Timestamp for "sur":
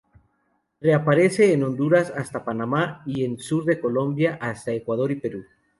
3.37-3.65